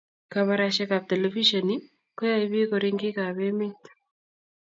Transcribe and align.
Kabarashek 0.31 0.91
ab 0.97 1.03
televishen 1.11 1.69
koyaipik 2.17 2.67
koringik 2.71 3.17
ab 3.27 3.37
emet 3.49 3.81